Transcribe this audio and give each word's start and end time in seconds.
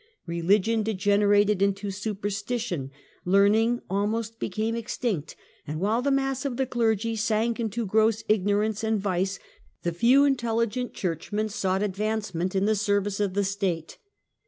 Eeligion 0.27 0.83
degenerated 0.83 1.61
into 1.61 1.91
superstition, 1.91 2.89
learning 3.23 3.81
almost 3.87 4.39
became 4.39 4.75
extinct, 4.75 5.35
and 5.67 5.79
while 5.79 6.01
the 6.01 6.09
mass 6.09 6.43
of 6.43 6.53
^Khe 6.55 6.67
clergy 6.71 7.15
sank 7.15 7.59
into 7.59 7.85
gross 7.85 8.23
ignorance 8.27 8.83
and 8.83 8.99
vice, 8.99 9.37
the 9.83 9.91
few 9.93 10.27
t 10.27 10.33
telligent 10.43 10.93
churchmen 10.93 11.49
sought 11.49 11.83
advancement 11.83 12.55
in 12.55 12.65
the 12.65 12.73
service 12.75 13.19
l^_a] 13.19 13.27
f 13.27 13.33
the 13.35 13.43
State. 13.43 13.99